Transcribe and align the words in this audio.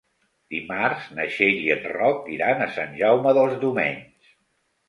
Dimarts 0.53 1.03
na 1.19 1.27
Txell 1.33 1.59
i 1.67 1.69
en 1.75 1.85
Roc 1.97 2.25
iran 2.39 2.65
a 2.67 2.71
Sant 2.79 2.99
Jaume 3.03 3.35
dels 3.41 3.55
Domenys. 3.67 4.35